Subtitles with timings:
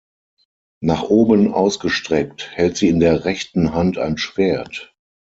[0.81, 4.95] Nach oben ausgestreckt hält sie in der rechten Hand ein Schwert.